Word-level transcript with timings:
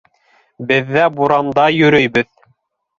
Беҙ 0.71 0.89
ҙә 0.97 1.05
буранда 1.19 1.69
йөрөйбөҙ. 1.79 2.33